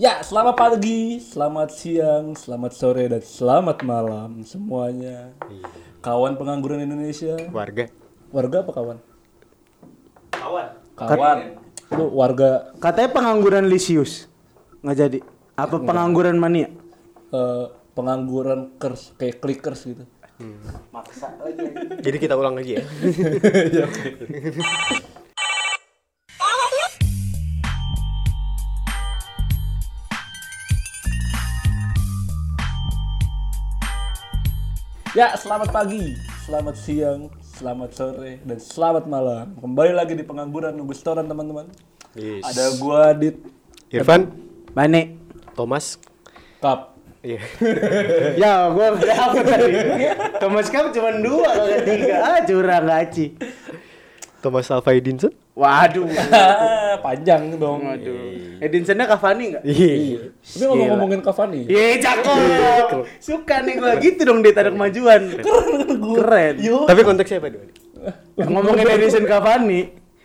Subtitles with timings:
[0.00, 5.36] Ya, selamat pagi, selamat siang, selamat sore, dan selamat malam semuanya.
[6.00, 7.36] Kawan pengangguran Indonesia.
[7.52, 7.92] warga
[8.32, 8.98] Warga apa kawan?
[10.32, 10.68] Kawan.
[10.96, 11.38] Kawan.
[11.92, 14.32] Lu warga Katanya pengangguran Lisius.
[14.80, 15.18] Nggak jadi.
[15.60, 16.72] Apa pengangguran mania?
[17.32, 20.08] eh, pengangguran kers, kayak clickers gitu.
[20.90, 21.70] Maksa lagi.
[22.02, 22.82] jadi kita ulang lagi ya
[23.78, 23.86] Ya,
[35.12, 36.16] Ya, selamat pagi,
[36.48, 39.52] selamat siang, selamat sore, dan selamat malam.
[39.60, 41.68] Kembali lagi di pengangguran nunggu setoran teman-teman.
[42.16, 42.40] yes.
[42.40, 43.36] Ada gua Dit
[43.92, 44.32] Irfan
[44.72, 45.20] Bane.
[45.52, 46.00] Thomas
[46.64, 46.96] Cup.
[47.20, 47.44] iya
[48.40, 49.72] ya, gua nggak apa tadi.
[50.40, 52.14] Thomas Cup cuma dua kalau tiga.
[52.24, 53.36] Ah, curang gaci.
[54.42, 56.08] Thomas Alva Edinson Waduh.
[57.04, 57.84] Panjang dong.
[57.84, 58.56] Waduh.
[58.64, 59.62] Edinsonnya Cavani nggak?
[59.68, 61.60] iya Tapi ngomong ngomongin Cavani.
[61.68, 63.04] Iya, cakep.
[63.20, 65.20] Suka nih gua gitu dong Dit ada kemajuan.
[66.16, 66.54] Keren.
[66.56, 66.88] Yo.
[66.88, 67.68] tapi konteksnya apa dulu
[68.36, 69.80] ngomongin Edison Cavani.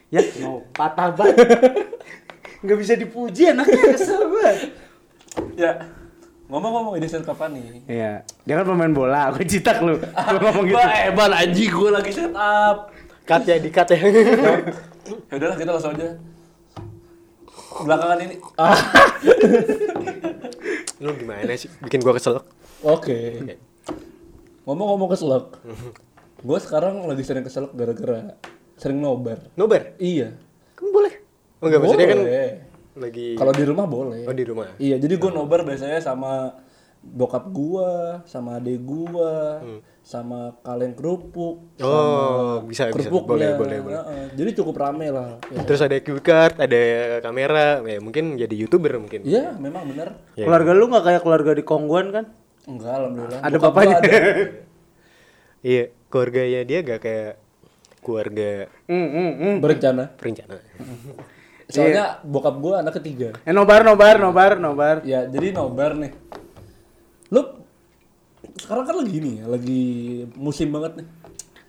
[0.08, 1.36] Ya, mau patah banget.
[2.64, 4.52] Nggak bisa dipuji anaknya kesel gua.
[5.60, 5.72] Ya.
[6.48, 7.84] Ngomong-ngomong Edison Cavani.
[7.92, 10.00] Iya, dia kan pemain bola, aku citak lu.
[10.00, 10.80] Gua ngomong gitu.
[10.80, 12.96] Bah, hebat anjing gue lagi set up.
[13.28, 13.98] Cut ya di cut ya
[15.28, 16.18] Ya udahlah kita langsung aja.
[17.78, 18.36] Belakangan ini.
[20.98, 22.42] Lu gimana sih bikin gua kesel
[22.82, 23.38] Oke.
[24.64, 25.46] Ngomong-ngomong keselak.
[26.38, 28.36] gue sekarang lagi sering keselak gara-gara
[28.76, 29.38] sering nobar.
[29.54, 30.34] nobar Iya.
[30.72, 31.14] kan boleh
[31.58, 32.50] oh enggak maksudnya kan Boleh.
[32.96, 34.22] lagi Kalau di rumah boleh.
[34.22, 36.54] oh di rumah Iya, jadi gue nobar biasanya sama
[37.00, 39.60] bokap gua, sama adek gua,
[40.08, 44.26] sama kaleng kerupuk, oh bisa bisa boleh boleh boleh Heeh.
[44.40, 45.36] Jadi cukup rame lah.
[45.52, 45.68] Ya.
[45.68, 46.80] terus ada cue card ada
[47.20, 50.16] kamera ya mungkin jadi youtuber mungkin Iya, memang benar.
[50.40, 50.48] Ya.
[50.48, 52.26] Keluarga lu nggak kayak keluarga di Kongguan kan?
[52.64, 53.40] Enggak, alhamdulillah.
[53.44, 53.96] Ada Bokap bapaknya.
[54.00, 54.12] ada.
[55.68, 57.32] iya keluarga ya dia gak kayak
[58.00, 59.56] keluarga Hmm, hmm, hmm.
[59.60, 60.04] berencana.
[60.16, 60.56] perencana
[61.68, 63.36] Soalnya bokap gua anak ketiga.
[63.44, 64.96] Eh nobar, nobar, nobar, nobar.
[65.04, 66.16] Ya, jadi nobar nih.
[67.28, 67.67] Lu
[68.58, 69.82] sekarang kan lagi ini ya, lagi
[70.36, 71.08] musim banget nih.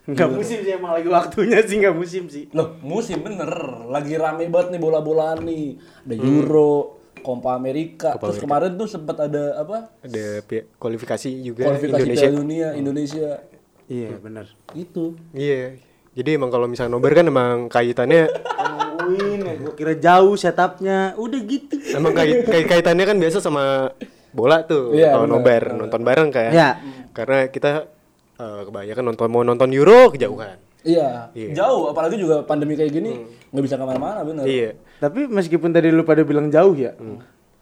[0.09, 2.49] Enggak musim sih emang lagi waktunya sih enggak musim sih.
[2.49, 3.49] Loh, musim bener.
[3.85, 5.77] Lagi rame banget nih bola-bolaan nih.
[6.09, 8.17] Ada Euro, Copa Amerika.
[8.17, 9.93] Terus kemarin tuh sempat ada apa?
[10.01, 10.25] ada
[10.81, 13.29] kualifikasi juga Kualifikasi Indonesia Piala Dunia Indonesia.
[13.85, 14.45] Iya, benar.
[14.73, 15.13] Itu.
[15.33, 15.77] Iya.
[16.17, 18.33] Jadi emang kalau misalnya nobar kan emang kaitannya
[19.09, 21.17] Tungguin, ya, gua kira jauh setupnya.
[21.17, 21.75] Udah gitu.
[21.97, 23.89] emang kait, kait- kaitannya kan biasa sama
[24.31, 24.91] bola tuh.
[24.91, 25.33] Kalau benar.
[25.35, 26.49] nobar nonton bareng kan.
[26.49, 26.69] Iya.
[27.11, 27.89] Karena kita
[28.35, 30.57] eh, kebanyakan nonton mau nonton Euro kejauhan.
[30.79, 31.51] Iya, Iya.
[31.53, 31.89] jauh.
[31.89, 33.11] Apalagi juga pandemi kayak gini
[33.49, 34.43] nggak bisa ke mana-mana, bener.
[34.43, 34.79] Iya.
[34.97, 36.95] Tapi meskipun tadi lu pada bilang jauh ya,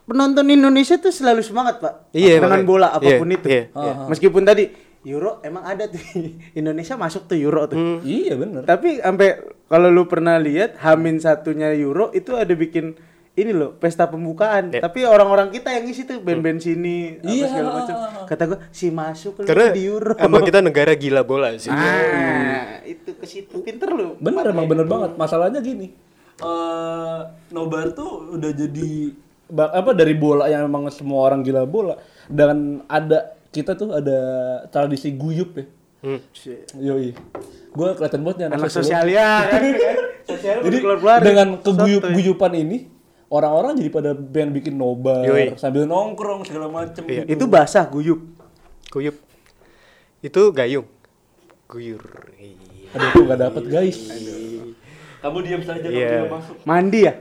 [0.03, 1.93] penonton Indonesia tuh selalu semangat pak.
[2.11, 2.67] Iya, dengan makanya.
[2.67, 3.47] bola apa pun Iya, itu.
[3.47, 3.93] iya, iya.
[4.05, 4.63] Meskipun tadi
[5.03, 5.99] Euro emang ada tuh
[6.59, 7.99] Indonesia masuk tuh Euro tuh.
[8.01, 8.61] Iya bener.
[8.63, 9.29] Tapi sampai
[9.65, 12.95] kalau lu pernah lihat Hamin satunya Euro itu ada bikin
[13.37, 14.73] ini loh pesta pembukaan.
[14.73, 14.81] Ya.
[14.81, 17.45] Tapi orang-orang kita yang ngisi tuh band-band sini apa Iya.
[17.47, 17.95] segala macam.
[18.25, 20.17] Kata gua si masuk lu Karena di Euro.
[20.17, 21.69] emang kita negara gila bola sih.
[21.69, 24.17] Ah, itu ke situ pinter lu.
[24.17, 25.13] Bener emang bener banget.
[25.15, 25.93] Masalahnya gini,
[26.37, 29.13] eh nobar tuh udah jadi
[29.47, 31.95] apa dari bola yang emang semua orang gila bola
[32.27, 34.19] dan ada kita tuh ada
[34.67, 35.65] tradisi guyup ya.
[35.97, 36.19] Hmm.
[36.75, 37.13] Yoi.
[37.69, 39.05] Gue kelihatan banget nih anak, Anak sosial.
[39.05, 39.29] sosialia.
[39.51, 39.61] kan?
[40.27, 41.19] Sosial Jadi keluar-keluar.
[41.21, 42.77] dengan keguyup-guyupan ini
[43.27, 45.59] orang-orang jadi pada band bikin nobar Yoi.
[45.59, 47.03] sambil nongkrong segala macem.
[47.03, 47.23] Iya.
[47.27, 47.33] gitu.
[47.35, 48.21] Itu basah guyup.
[48.87, 49.15] Kuyup.
[50.23, 50.87] Itu gayung.
[51.67, 52.03] Guyur.
[52.39, 52.95] Iya.
[52.95, 53.99] Aduh, gue gak dapet guys.
[55.19, 56.09] Kamu diam saja kamu Iya.
[56.09, 56.55] tidak masuk.
[56.63, 57.13] Mandi ya?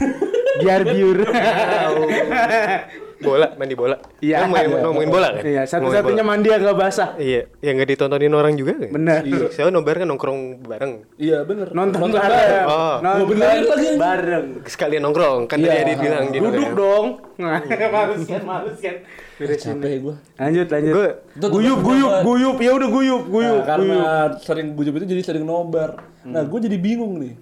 [0.60, 1.18] Biar biur.
[3.24, 3.96] Bola, mandi bola.
[4.20, 4.36] Iya.
[4.44, 5.42] Ngomongin, ngomongin bola kan?
[5.42, 7.08] Iya, satu-satunya mandi yang gak basah.
[7.16, 8.90] Iya, yang nggak ditontonin orang juga kan?
[8.92, 9.20] Bener.
[9.50, 10.92] Saya nobar kan nongkrong bareng.
[11.16, 11.72] Iya bener.
[11.72, 12.20] Nonton, bareng.
[12.20, 12.66] bareng.
[12.68, 12.96] Oh.
[13.00, 13.88] Nonton Gua benerin lagi.
[13.96, 14.46] bareng.
[14.68, 15.82] Sekalian nongkrong, kan tadi Iya.
[15.82, 17.06] Adit bilang di Duduk dong.
[17.40, 18.96] males kan, males kan.
[19.34, 20.14] Capek gue.
[20.38, 20.92] Lanjut, lanjut.
[20.94, 21.08] Gue
[21.50, 22.56] guyup, guyup, guyup.
[22.62, 24.30] Ya udah guyup, guyup, Nah, karena guyup.
[24.46, 25.98] sering guyup itu jadi sering nobar.
[26.22, 27.34] Nah, gue jadi bingung nih.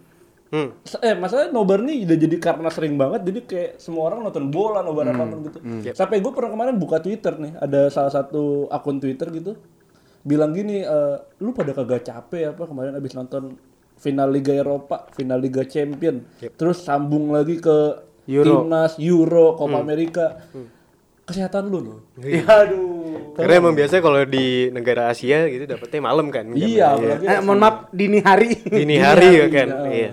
[0.52, 0.76] Hmm.
[1.00, 4.84] Eh, masalahnya nobar nih udah jadi karena sering banget, jadi kayak semua orang nonton bola,
[4.84, 5.58] nobar apa pun gitu.
[5.96, 9.56] Sampai gue pernah kemarin buka Twitter nih, ada salah satu akun Twitter gitu,
[10.20, 13.56] bilang gini, eh, lu pada kagak capek apa kemarin abis nonton
[13.96, 16.20] final Liga Eropa, final Liga Champion,
[16.60, 18.68] terus sambung lagi ke Euro.
[18.68, 20.36] timnas Euro, Copa Amerika.
[21.22, 21.98] Kesehatan lu loh.
[22.18, 23.38] Ya aduh.
[23.38, 26.50] Karena emang biasanya kalau di negara Asia gitu dapetnya malam kan.
[26.50, 27.14] Iya, jamnya.
[27.14, 28.58] apalagi Eh, mohon maaf, dini hari.
[28.58, 29.68] Dini hari ya kan.
[29.86, 29.90] Iya.
[29.94, 30.10] Iya.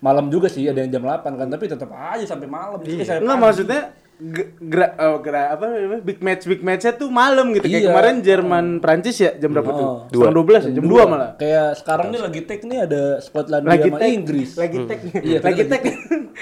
[0.00, 2.80] Malam juga sih ada yang jam 8 kan, tapi tetap aja sampai malam.
[2.80, 3.80] Jadi saya Enggak maksudnya
[4.16, 5.64] ge- gra, oh, gra- apa
[5.98, 7.88] big match big matchnya tuh malam gitu kayak Iya.
[7.88, 9.86] kemarin Jerman Prancis ya jam berapa tuh?
[10.08, 10.24] Oh.
[10.24, 11.30] Jam 12 ya, jam 2 malah.
[11.36, 14.50] Kayak sekarang nih lagi take nih ada Skotlandia Lagi sama tag, Inggris.
[14.56, 15.82] lagi tag, Iya, kita lagi tag,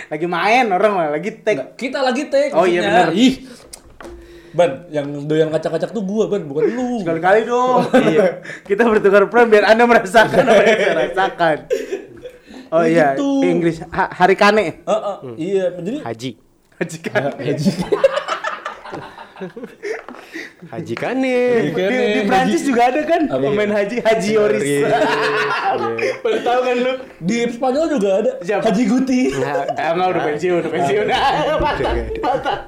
[0.07, 1.57] lagi main orang mah lagi tag.
[1.57, 2.53] Nggak, kita lagi take.
[2.53, 3.11] Oh, iya benar.
[3.13, 3.35] Ih.
[4.49, 6.99] Ban, yang doyan kacak-kacak tuh gua, Ban, bukan lu.
[6.99, 7.85] Sekali-kali dong.
[8.09, 8.41] iya.
[8.65, 11.57] Kita bertukar peran biar Anda merasakan apa yang saya rasakan.
[12.69, 13.27] Oh iya, Gitu.
[13.43, 14.83] Inggris ha hari kane.
[14.83, 16.31] Heeh, Iya, jadi Haji.
[16.77, 17.31] Haji kane.
[17.39, 17.71] Haji
[20.95, 21.07] Kane.
[21.39, 23.41] Haji Di, Kane, di Prancis juga ada kan Apa?
[23.41, 24.61] pemain haji Haji Yoris.
[24.61, 24.89] Iya.
[26.19, 26.93] Baru tahu kan lu?
[27.21, 28.63] di Spanyol juga ada Siapa?
[28.67, 29.21] Haji Guti.
[29.31, 31.07] Eh, enggak udah pensiun, udah pensiun.
[31.63, 32.59] patah, patah.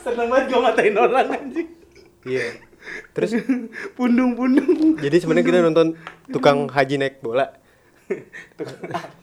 [0.00, 1.68] Seneng banget gua matain orang anjing.
[2.24, 2.46] Iya.
[3.12, 3.30] Terus
[3.92, 4.96] Pundung-pundung.
[4.96, 5.86] jadi sebenarnya kita nonton
[6.32, 7.52] tukang haji naik bola.
[8.56, 9.19] Aduh.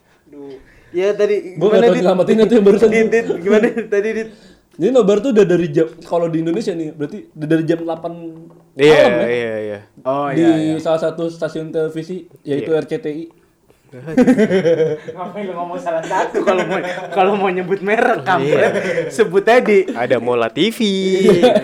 [0.92, 2.02] Ya tadi Gua nggak tahu Dit?
[2.02, 2.90] nyelamatin itu yang barusan.
[2.90, 4.30] Dit, Dit, gimana tadi Dit?
[4.78, 8.78] Jadi nobar tuh udah dari jam kalau di Indonesia nih, berarti udah dari jam 8
[8.78, 9.26] Iya, malam ya.
[9.26, 9.80] iya, iya.
[10.06, 10.76] Oh di iya, iya.
[10.78, 12.86] salah satu stasiun televisi yaitu Iya.
[12.86, 13.26] RCTI.
[15.10, 16.78] Ngapain lu ngomong salah satu kalau mau
[17.10, 18.74] kalau mau nyebut merek kampret.
[19.10, 19.90] Sebut tadi.
[19.90, 20.78] Ada Mola TV.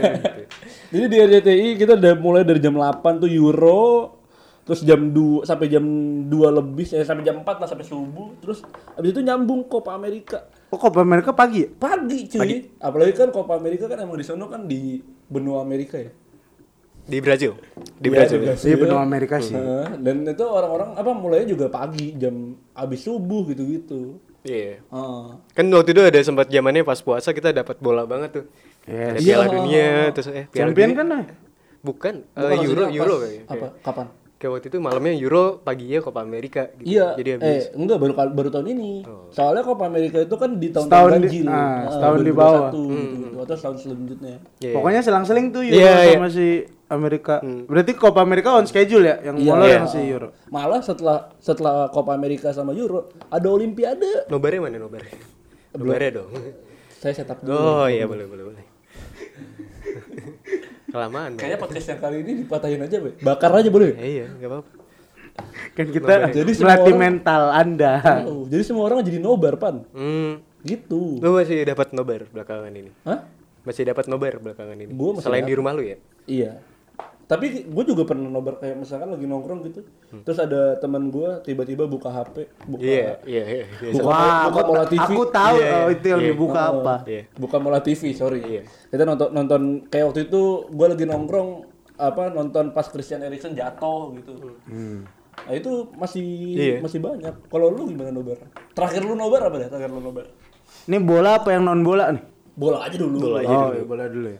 [0.93, 4.09] Jadi di RCTI kita udah mulai dari jam 8 tuh Euro,
[4.63, 5.83] terus jam 2 sampai jam
[6.23, 8.63] 2 lebih, eh, sampai jam 4 lah sampai subuh, terus
[8.93, 10.47] habis itu nyambung Copa Amerika.
[10.67, 11.69] Oh, Copa Amerika pagi ya?
[11.69, 12.71] Pagi cuy.
[12.77, 16.09] Apalagi kan Copa Amerika kan emang di sono kan di benua Amerika ya.
[17.03, 17.59] Di Brazil.
[17.93, 18.39] Di Iya, Brazil.
[18.39, 18.65] di Brazil.
[18.65, 19.51] Iya benua Amerika sih.
[19.51, 22.33] Nah, dan itu orang-orang apa mulainya juga pagi jam
[22.71, 24.17] abis subuh gitu-gitu.
[24.41, 24.79] Iya.
[24.87, 25.35] Ah.
[25.51, 28.45] Kan waktu itu ada sempat zamannya pas puasa kita dapat bola banget tuh.
[28.83, 29.11] Yes.
[29.13, 29.51] Ada Piala Iya.
[29.51, 30.97] Dunia terus eh Piala Champion Dunia.
[30.97, 31.23] kan lah.
[31.81, 33.43] Bukan, eh, Bukan, Euro maksudnya Euro pas- kayaknya.
[33.45, 33.67] Apa?
[33.83, 34.07] Kapan?
[34.43, 36.83] Kayak waktu itu malamnya Euro, paginya Copa Amerika gitu.
[36.83, 37.63] Iya, Jadi eh habis.
[37.71, 39.07] enggak baru baru tahun ini.
[39.31, 41.45] Soalnya Copa Amerika itu kan di tahun Setahun di- ganjil.
[41.47, 42.67] ah, Ah, setahun di 2021 bawah.
[42.67, 43.39] gitu, gitu.
[43.39, 44.35] Atau tahun selanjutnya.
[44.59, 44.73] Iya.
[44.75, 46.13] Pokoknya selang-seling tuh Euro Iya, iya.
[46.13, 46.47] sama si
[46.85, 47.39] Amerika.
[47.39, 49.47] Berarti Copa Amerika on schedule ya, yang Iya.
[49.47, 49.73] molor Iya.
[49.73, 50.27] yang si Euro.
[50.49, 54.27] Malah setelah setelah Copa Amerika sama Euro ada Olimpiade.
[54.27, 55.15] Nobarnya mana nobarnya?
[55.71, 56.29] Nobarnya dong.
[56.93, 57.55] Saya setup dulu.
[57.55, 58.63] Oh iya boleh boleh boleh.
[60.93, 61.31] Kelamaan.
[61.33, 63.17] Kayaknya podcast yang kali ini dipatahin aja, Be.
[63.17, 63.97] Bakar aja boleh.
[63.97, 64.71] Eh, iya, enggak apa-apa.
[65.73, 67.93] Kan kita Jadi semua melatih orang- mental Anda.
[68.29, 69.81] Oh, jadi semua orang jadi nobar, Pan.
[69.89, 70.45] Hmm.
[70.61, 71.17] Gitu.
[71.17, 72.93] Lu masih dapat nobar belakangan ini.
[73.01, 73.25] Hah?
[73.65, 74.93] Masih dapat nobar belakangan ini.
[74.93, 75.57] Gua masih Selain di dapet.
[75.57, 75.97] rumah lu ya?
[76.23, 76.51] Iya.
[77.33, 79.81] Tapi gue juga pernah nobar kayak misalkan lagi nongkrong gitu.
[80.21, 83.65] Terus ada teman gue tiba-tiba buka HP, buka Iya, iya, iya.
[83.73, 83.93] biasa.
[83.95, 85.01] Buka- Wah, buka aku, Mola TV.
[85.01, 85.73] aku tahu Iya, iya.
[85.73, 86.29] oh, itu yang Iya.
[86.29, 86.95] dibuka Oh, apa.
[87.03, 87.21] Iya.
[87.33, 88.39] Bukan Mola TV, sorry.
[88.39, 88.61] Iya.
[88.87, 91.49] Kita nonton nonton kayak waktu itu gue lagi nongkrong
[91.95, 94.37] apa nonton pas Christian Eriksen jatuh gitu.
[95.33, 96.21] Nah itu masih
[96.53, 96.75] Iya.
[96.79, 97.49] masih banyak.
[97.49, 98.37] Kalau lu gimana nobar?
[98.71, 99.67] Terakhir lu nobar apa dah?
[99.67, 100.29] Terakhir lu nobar?
[100.83, 102.23] Ini bola apa yang non bola nih?
[102.53, 103.17] Bola aja dulu.
[103.19, 103.73] Bola aja oh, dulu.
[103.73, 104.39] iya, bola dulu ya.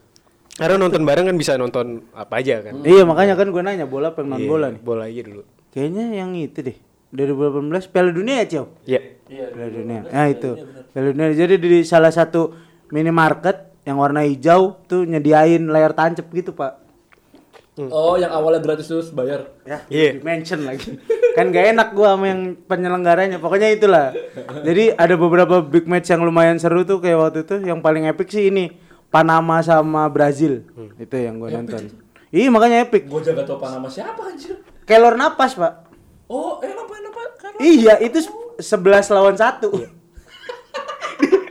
[0.54, 2.86] Karena nonton bareng kan bisa nonton apa aja kan.
[2.86, 4.82] Iya, makanya kan gue nanya bola non Iya, bola nih?
[4.86, 5.42] Bola aja dulu.
[5.74, 6.78] Kayaknya yang itu deh.
[7.14, 8.64] 2018 Piala Dunia ya, Cio?
[8.86, 9.02] Iya.
[9.30, 9.46] Iya.
[9.50, 10.00] Piala Dunia.
[10.06, 10.50] Nah, itu.
[10.94, 11.34] Piala Dunia.
[11.34, 12.54] Jadi di salah satu
[12.94, 16.86] minimarket yang warna hijau tuh nyediain layar tancap gitu, Pak.
[17.90, 19.50] Oh, yang awalnya gratis terus bayar.
[19.66, 20.22] Ya, Iya.
[20.22, 20.94] mention lagi.
[21.34, 23.42] kan gak enak gua sama yang penyelenggaranya.
[23.42, 24.14] Pokoknya itulah.
[24.62, 28.30] Jadi ada beberapa big match yang lumayan seru tuh kayak waktu itu yang paling epic
[28.30, 28.70] sih ini
[29.14, 30.66] Panama sama Brazil.
[30.98, 31.86] Itu yang gua nonton.
[32.34, 33.06] Iya, makanya epic.
[33.06, 34.58] Gue jaga tau Panama siapa anjir?
[34.90, 35.86] Kelor napas, Pak.
[36.26, 37.52] Oh, eh apa apa kan?
[37.62, 38.34] Iya, itu se-
[38.74, 39.70] 11 lawan 1.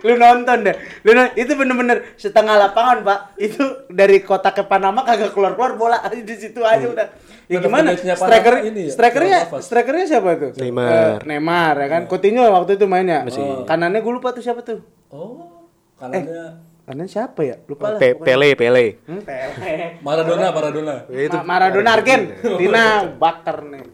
[0.03, 0.75] lu nonton deh.
[1.07, 3.19] Lu non- itu bener-bener setengah lapangan, Pak.
[3.39, 7.07] Itu dari kotak ke Panama kagak keluar-keluar bola di situ aja udah.
[7.47, 7.95] Ya gimana?
[7.95, 10.51] Striker ini ya, strikernya strikernya siapa tuh?
[10.59, 10.91] Neymar.
[10.91, 12.03] Eh, Neymar ya kan.
[12.11, 13.23] Coutinho waktu itu mainnya.
[13.23, 13.63] Oh.
[13.63, 14.83] Kanannya gue lupa tuh siapa tuh?
[15.15, 17.57] Oh, kanannya Kanan siapa ya?
[17.65, 17.99] Lupa lah.
[17.99, 18.99] Pe- Pele, Pele.
[19.07, 19.55] Hmm, Pele.
[20.07, 20.95] Maradona, Maradona.
[21.07, 22.85] Itu Ma- Maradona Argentina
[23.15, 23.87] bakar nih.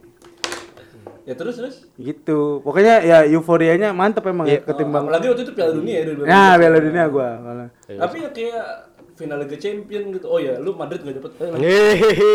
[1.23, 1.85] Ya terus terus.
[1.95, 2.65] Gitu.
[2.65, 5.05] Pokoknya ya euforianya mantep emang ya, Oh, ketimbang.
[5.05, 6.05] apalagi waktu itu Piala Dunia ya.
[6.09, 6.25] 2018.
[6.25, 7.29] Nah, Piala Dunia gua.
[7.85, 8.67] Tapi ya kayak
[9.19, 10.27] final Liga Champion gitu.
[10.27, 11.31] Oh ya, lu Madrid gak dapet.
[11.37, 12.35] Eh, Hehehe.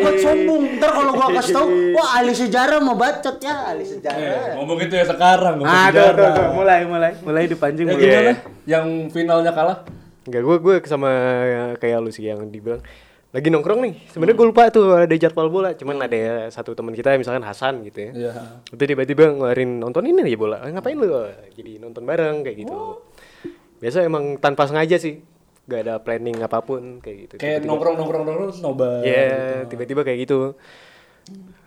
[0.00, 3.88] Buat sombong, ntar kalau gua kasih tau, wah ahli sejarah mau bacot ya, ahli eh,
[3.90, 4.54] sejarah.
[4.56, 6.14] ngomong itu ya sekarang, ngomong Ah, sejarah.
[6.14, 7.84] tuh, tuh, mulai, mulai, mulai dipancing.
[7.84, 8.06] Ya mulai.
[8.06, 8.32] gimana?
[8.64, 9.78] Yang finalnya kalah?
[10.22, 11.10] Enggak, gue gue sama
[11.76, 12.78] kayak lu sih yang dibilang
[13.30, 13.94] lagi nongkrong nih.
[14.10, 15.70] Sebenarnya gue lupa tuh ada jadwal bola.
[15.72, 18.12] Cuman ada satu teman kita misalkan Hasan gitu ya.
[18.12, 18.32] Iya.
[18.68, 20.56] Itu tiba-tiba ngeluarin nonton ini aja bola.
[20.60, 21.06] "Eh, Ngapain lu?
[21.50, 22.74] Jadi nonton bareng kayak gitu.
[23.78, 25.22] Biasa emang tanpa sengaja sih.
[25.70, 27.34] Gak ada planning apa pun kayak gitu.
[27.36, 29.00] Kayak Tiba-tiba- nongkrong nongkrong nongkrong nobar.
[29.00, 29.30] Iya,
[29.64, 30.58] tiba-tiba kayak gitu.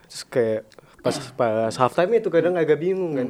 [0.06, 0.62] Terus kayak
[1.00, 3.30] pas pas half time itu kadang agak bingung kan.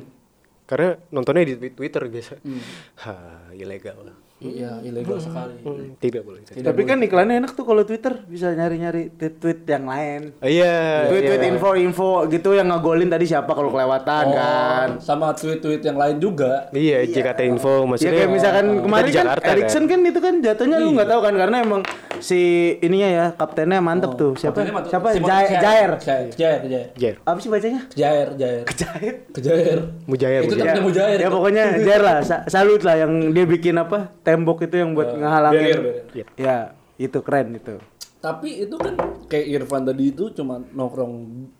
[0.63, 2.39] karena nontonnya di twi- Twitter biasa.
[2.39, 2.63] Hmm.
[2.97, 4.15] Hah, ilegal.
[4.43, 5.55] Iya, ilegal sekali.
[5.59, 6.43] Hmm, tidak boleh.
[6.43, 10.21] Tapi kan iklannya enak tuh kalau Twitter bisa nyari-nyari tweet-tweet yang lain.
[10.35, 11.07] Oh, iya.
[11.07, 11.49] Tweet-tweet iya.
[11.49, 14.87] info-info gitu yang ngegolin tadi siapa kalau kelewatan Oh, kan.
[14.99, 16.67] sama tweet-tweet yang lain juga.
[16.69, 18.11] Iya, JKT Info Ya maksudnya.
[18.13, 21.21] kayak misalkan kita kemarin di kan Jakarta, Erikson kan itu kan jatuhnya lu nggak tahu
[21.21, 21.81] kan karena emang
[22.19, 22.41] si
[22.79, 24.33] ininya ya kaptennya mantep tuh.
[24.35, 24.59] Siapa?
[24.61, 24.89] Mantap.
[24.89, 25.07] Siapa?
[25.13, 25.47] Simon Jair.
[25.53, 25.91] Jair.
[25.97, 26.87] Jair, Jair, Jair.
[26.93, 27.15] Jair.
[27.21, 27.81] Apa sih bacanya?
[27.93, 28.63] Jair, Jair.
[28.73, 29.13] Jair.
[29.31, 29.79] Kejair.
[30.03, 30.65] Mujair, Itu Mujair.
[30.65, 31.17] tetapnya Mujair.
[31.17, 34.11] Ya pokoknya Jair lah, sa- salut lah yang dia bikin apa?
[34.33, 35.61] Tembok itu yang buat ngehalangin.
[35.61, 36.05] barrier, barrier.
[36.11, 36.25] Iya.
[36.35, 36.57] Ya,
[36.97, 37.77] itu keren itu.
[38.17, 38.93] Tapi itu kan
[39.27, 41.13] kayak Irfan tadi itu cuma nongkrong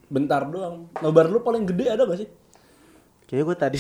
[0.08, 0.90] bentar doang.
[0.98, 2.30] Nobar lu paling gede ada gak sih?
[3.26, 3.80] Kayaknya gue tadi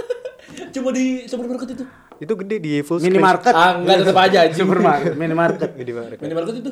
[0.74, 1.84] Cuma di supermarket itu.
[2.18, 3.14] Itu gede di full screen.
[3.14, 3.52] minimarket.
[3.52, 4.60] Ah, enggak tetap aja anjing.
[4.60, 5.70] Supermarket, minimarket.
[5.74, 6.18] Gede banget.
[6.18, 6.70] Minimarket itu.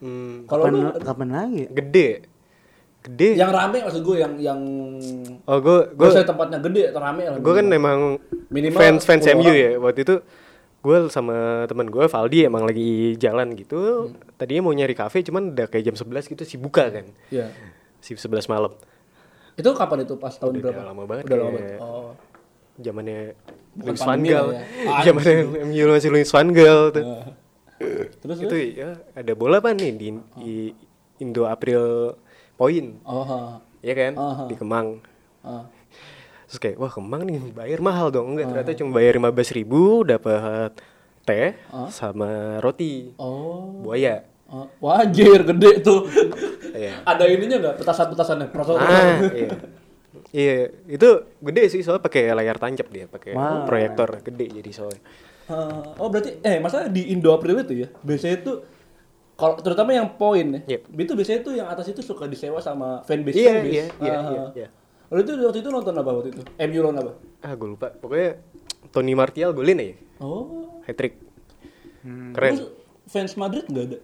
[0.00, 1.62] Hmm, Kalau Kapan, lu kapan lagi?
[1.70, 2.08] gede.
[3.00, 3.32] Gede.
[3.32, 4.60] yang rame maksud gue yang yang
[5.48, 7.36] Oh, gue gue tempatnya gede atau rame lah.
[7.40, 8.20] gue kan emang
[8.52, 10.20] Minimal fans fans 10 MU ya waktu itu
[10.80, 15.66] gue sama teman gue Valdi emang lagi jalan gitu tadinya mau nyari kafe cuman udah
[15.66, 17.52] kayak jam 11 gitu sih buka kan Iya.
[17.98, 18.72] si 11 malam
[19.52, 20.82] Itu kapan itu pas tahun Udah berapa?
[20.86, 21.78] lama banget Udah lama banget.
[21.78, 22.10] Oh.
[22.76, 23.36] zamannya
[23.76, 24.62] Luis Van Gaal ya.
[25.04, 27.04] Zamannya MU masih Luis Van Gaal tuh
[28.16, 30.54] Terus itu ya ada bola apa nih di, di
[31.18, 32.16] Indo April
[32.56, 33.60] Point Oh.
[33.80, 34.12] ya kan
[34.48, 35.04] di Kemang
[35.40, 35.64] Ah.
[36.50, 40.74] Terus kayak wah Kemang nih bayar mahal dong enggak ternyata cuma bayar 15.000 ribu dapat
[41.22, 41.54] teh
[41.88, 43.78] sama roti Oh.
[43.80, 44.26] buaya.
[44.50, 46.10] Oh, Wajir gede tuh.
[46.74, 47.06] Iya.
[47.06, 48.50] Ada ininya enggak petasan-petasannya?
[48.50, 48.82] Protokol.
[48.82, 49.50] Ah, iya.
[50.30, 50.54] Iya,
[50.88, 53.62] itu gede sih soalnya pakai layar tancap dia, pakai Wow.
[53.62, 55.02] proyektor gede jadi soalnya.
[55.46, 57.88] Ah, oh berarti eh masalah di Indo April itu ya.
[58.02, 58.52] Biasanya itu
[59.34, 60.78] kalau terutama yang poin ya.
[60.78, 60.82] Yep.
[60.98, 63.70] Itu biasanya tuh yang atas itu suka disewa sama fanbase Iya, fanbase.
[63.70, 64.22] iya, iya, Ah.
[64.26, 64.68] iya, iya.
[65.10, 66.42] Lalu itu waktu itu nonton apa waktu itu?
[66.46, 67.12] MU lawan apa?
[67.40, 67.90] Ah, gue lupa.
[67.90, 68.38] Pokoknya
[68.88, 70.78] Tony Martial golin ya, Oh.
[70.82, 71.18] hat trick.
[72.32, 72.52] Keren.
[72.54, 72.62] Terus
[73.06, 73.98] fans Madrid enggak ada?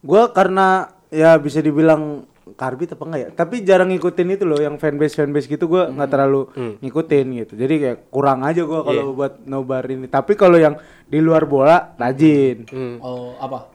[0.00, 0.66] Gue karena
[1.08, 5.46] ya bisa dibilang karbit apa enggak ya tapi jarang ngikutin itu loh yang fanbase fanbase
[5.46, 6.46] gitu gue nggak terlalu
[6.78, 11.18] ngikutin gitu jadi kayak kurang aja gue kalau buat nobar ini tapi kalau yang di
[11.18, 12.96] luar bola rajin Hmm.
[12.98, 13.66] Oh, apa?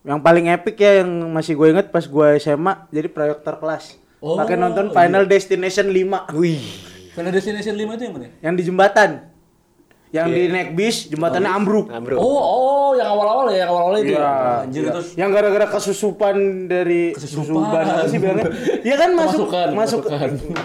[0.00, 4.36] yang paling epic ya yang masih gue inget pas gue SMA jadi proyektor kelas Oh,
[4.36, 6.60] pakai nonton Final Destination 5 Wih.
[7.16, 8.28] Final Destination 5 itu yang mana?
[8.44, 9.10] yang di jembatan
[10.10, 12.18] yang di naik bis jembatannya ambruk Nah, bro.
[12.18, 14.12] Oh, oh, yang awal-awal ya, yang awal-awal itu.
[14.12, 14.18] Iya.
[14.18, 14.34] ya.
[14.66, 14.90] Anjir Iya.
[14.90, 16.36] itu yang gara-gara kesusupan
[16.66, 18.50] dari kesusupan apa sih bilangnya?
[18.82, 20.00] Iya kan masuk masuk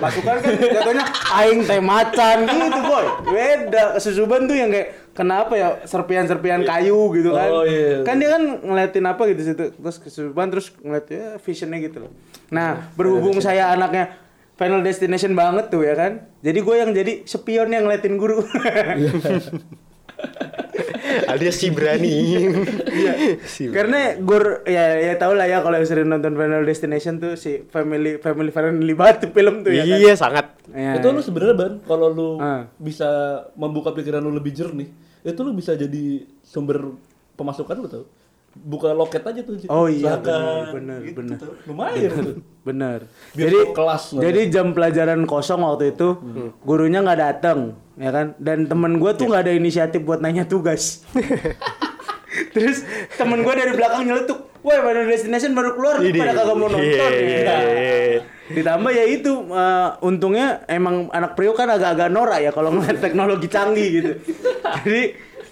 [0.01, 1.05] masukan kan jatuhnya
[1.45, 3.05] aing teh macan gitu boy.
[3.29, 7.49] Beda kesusupan tuh yang kayak kenapa ya serpian-serpian kayu gitu kan.
[7.53, 8.01] Oh, iya.
[8.01, 12.11] Kan dia kan ngeliatin apa gitu situ terus kesusupan terus ngeliat ya visionnya gitu loh.
[12.49, 14.17] Nah, berhubung saya anaknya
[14.55, 16.31] Final Destination banget tuh ya kan.
[16.39, 18.45] Jadi gue yang jadi spion yang ngeliatin guru.
[21.25, 22.11] Alias si berani.
[22.91, 23.13] Iya.
[23.43, 27.35] Si Karena gur ya ya tau lah ya kalau yang sering nonton Final Destination tuh
[27.35, 29.97] si family family friendly banget tuh film tuh ya kan.
[29.99, 30.45] Iya, sangat.
[30.71, 32.67] Ya, itu lu sebenarnya ban kalau lu Ah.
[32.75, 33.07] bisa
[33.55, 34.89] membuka pikiran lu lebih jernih,
[35.21, 36.95] itu lu bisa jadi sumber
[37.35, 38.03] pemasukan lu tau.
[38.55, 39.59] Buka loket aja tuh.
[39.67, 41.37] Oh iya, bener, bener, Gitu bener.
[41.37, 41.53] tuh.
[41.67, 42.35] Lumayan tuh.
[42.63, 42.99] Bener.
[43.35, 44.21] Biar jadi kelas lah.
[44.25, 46.17] jadi jam pelajaran kosong waktu itu
[46.63, 48.33] gurunya nggak datang, ya kan?
[48.41, 51.03] Dan temen gue tuh nggak ada inisiatif buat nanya tugas.
[52.55, 52.83] Terus
[53.15, 56.19] temen gue dari belakang nyeletuk, woi Final Destination baru keluar Ini.
[56.19, 56.83] pada kagak mau nonton.
[56.83, 57.07] Iya.
[57.45, 57.57] Ya.
[58.45, 63.47] Ditambah ya itu eh, untungnya emang anak Priok kan agak-agak norak ya kalau ngeliat teknologi
[63.47, 64.11] canggih gitu.
[64.83, 65.03] Jadi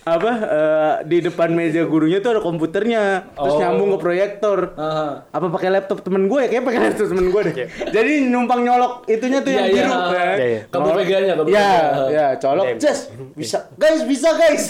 [0.04, 3.58] apa eh, di depan meja gurunya tuh ada komputernya, terus Oh.
[3.58, 5.24] nyambung ke proyektor Ah.
[5.26, 7.54] apa pakai laptop temen gue ya kayak pakai laptop temen gue deh
[7.88, 9.80] jadi numpang nyolok itunya tuh yang Iya, iya.
[9.80, 10.62] biru kan Iya, iya.
[10.68, 11.70] Kabel pegangnya, ya
[12.10, 14.64] ya colok just bisa guys bisa guys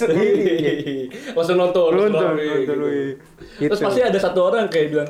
[1.36, 1.90] Langsung nonton.
[1.92, 2.74] Nonton, nonton, gitu.
[3.60, 3.74] Terus Gitu.
[3.82, 5.10] pasti ada satu orang kayak bilang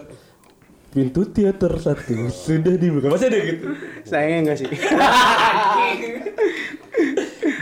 [0.90, 3.10] pintu teater satu sudah dibuka.
[3.10, 3.66] Masih ada gitu.
[4.04, 4.70] sayangnya enggak sih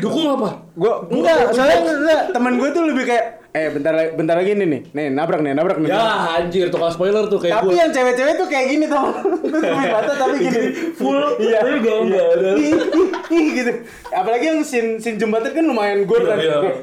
[0.02, 0.50] Dukung apa?
[0.72, 4.68] gue enggak soalnya enggak temen gue tuh lebih kayak eh bentar lagi bentar lagi nih
[4.68, 4.82] nih.
[4.96, 5.92] Nih nabrak nih nabrak nih.
[5.92, 7.84] Ya anjir tukang spoiler tuh kayak tapi gue.
[7.84, 9.12] yang cewek-cewek tuh kayak gini tau.
[9.52, 10.60] Tutup mata tapi gini.
[10.96, 11.60] Full iya.
[11.60, 12.52] tapi gak enggak ada.
[13.28, 13.72] Gitu.
[14.16, 16.40] Apalagi yang scene scene jembatan kan lumayan gore kan.
[16.40, 16.74] Iya, iya.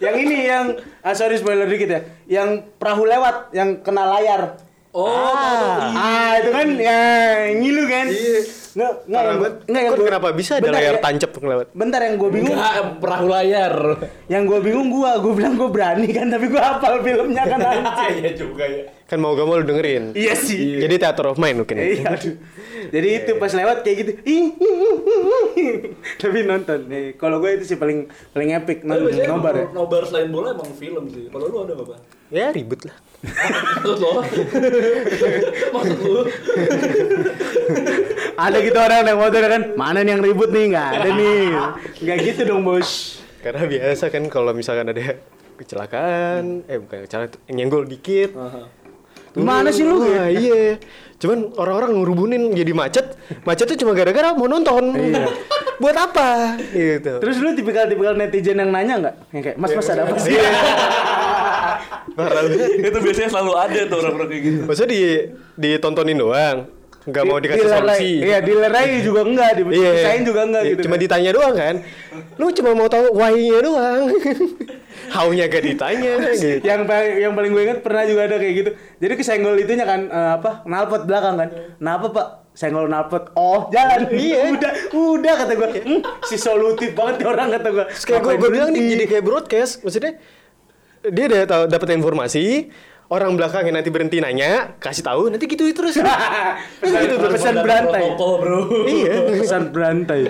[0.00, 0.64] yang ini yang
[1.04, 2.00] ah sorry spoiler dikit ya.
[2.24, 4.56] Yang perahu lewat yang kena layar.
[4.96, 7.00] Oh, ah, ah itu kan ya
[7.52, 8.08] ngilu kan
[8.76, 11.00] nggak nggak yang nggak yang Kok gua- kenapa bisa ada bentar layar ya.
[11.00, 11.66] tancap ngelewat?
[11.72, 13.74] bentar yang gue bingung Enggak, perahu layar.
[14.26, 18.16] yang gue bingung gue gue bilang gue berani kan tapi gue hafal filmnya kan anjing
[18.18, 18.84] Iya juga ya.
[19.06, 20.12] kan mau gak mau lu dengerin.
[20.12, 20.76] Iya sih.
[20.76, 21.74] Jadi theater of mind mungkin.
[21.74, 21.84] ya.
[21.86, 22.34] Iya, aduh.
[22.88, 24.12] Jadi itu pas lewat kayak gitu.
[24.24, 24.46] "Ih,
[26.20, 26.78] Tapi nonton.
[26.84, 29.64] Nih, kalau gue itu sih paling paling epic Tapi nonton nobar ya.
[29.64, 31.30] no- nobar selain bola emang film sih.
[31.30, 31.98] Kalau lu ada nggak, Pak?
[32.28, 32.98] Ya ribut lah.
[33.78, 34.10] Maksud lo?
[35.72, 36.22] Maksud lu?
[38.36, 40.64] Ada gitu orang yang motor kan, mana nih yang ribut nih?
[40.76, 41.44] Nggak ada nih.
[42.04, 43.20] Nggak gitu dong bos.
[43.40, 45.16] Karena biasa kan kalau misalkan ada
[45.56, 48.36] kecelakaan, eh bukan kecelakaan, nyenggol dikit.
[49.36, 50.00] Gimana sih lu?
[50.00, 50.80] Wah, iya.
[51.20, 53.16] Cuman orang-orang ngerubunin jadi macet.
[53.44, 54.96] Macetnya cuma gara-gara mau nonton.
[55.82, 56.56] Buat apa?
[56.72, 57.20] Gitu.
[57.20, 59.14] Terus lu tipikal-tipikal netizen yang nanya nggak?
[59.32, 60.36] Yang kayak, mas mas ada apa sih?
[62.16, 62.80] Parah banget.
[62.80, 64.60] Itu biasanya selalu ada tuh orang-orang kayak gitu.
[64.64, 65.00] Maksudnya di
[65.60, 66.58] ditontonin doang.
[67.06, 68.10] Nggak mau dikasih Dilerai- solusi.
[68.18, 70.80] Iya, dilerai juga enggak, dipisahin juga enggak Iya, gitu.
[70.84, 71.02] Cuma kan.
[71.02, 71.74] ditanya doang kan.
[72.34, 74.02] Lu cuma mau tahu why-nya doang.
[75.06, 76.66] How-nya gak ditanya gitu.
[76.66, 78.70] yang paling yang paling gue inget pernah juga ada kayak gitu.
[78.98, 80.66] Jadi kesenggol itunya kan eh, apa?
[80.66, 81.48] Nalpot belakang kan.
[81.78, 82.26] Kenapa, Pak?
[82.52, 83.30] Senggol nalpot.
[83.32, 84.08] Oh, jalan.
[84.16, 84.50] Iya.
[84.50, 85.68] udah, udah kata gue.
[85.78, 87.84] "Hmm, si solutif banget orang kata gue.
[88.02, 90.18] Kayak gue, gue bilang nih jadi kayak broadcast, maksudnya
[91.06, 92.72] dia udah tahu dapat informasi,
[93.08, 95.94] orang belakangnya nanti berhenti nanya, kasih tahu, nanti gitu terus.
[96.82, 97.32] pesan, gitu terus.
[97.34, 98.02] pesan berantai.
[98.14, 98.60] Bro.
[98.84, 99.14] iya.
[99.32, 100.22] Pesan berantai.